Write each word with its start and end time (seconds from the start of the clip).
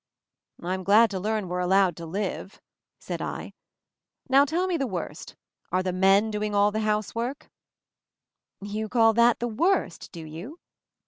"Fm 0.59 0.83
glad 0.83 1.11
to 1.11 1.19
learn 1.19 1.47
we're 1.47 1.59
allowed 1.59 1.95
to 1.97 2.07
live!" 2.07 2.59
said 2.97 3.21
I. 3.21 3.53
"Now 4.27 4.45
tell 4.45 4.65
me 4.65 4.75
the 4.75 4.87
worst— 4.87 5.35
are 5.71 5.83
the 5.83 5.93
men 5.93 6.25
all 6.25 6.31
doing 6.31 6.51
the 6.53 6.79
housework?" 6.79 7.51
"You 8.61 8.89
call 8.89 9.13
that 9.13 9.37
'the 9.37 9.47
worst,' 9.49 10.11
do 10.11 10.25
you?" 10.25 10.57